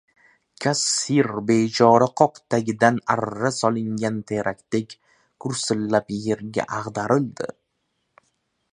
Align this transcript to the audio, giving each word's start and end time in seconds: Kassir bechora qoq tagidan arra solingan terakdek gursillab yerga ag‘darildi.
Kassir 0.63 1.27
bechora 1.49 2.07
qoq 2.21 2.33
tagidan 2.55 2.97
arra 3.17 3.51
solingan 3.59 4.17
terakdek 4.33 4.99
gursillab 5.45 6.13
yerga 6.27 6.67
ag‘darildi. 6.83 7.53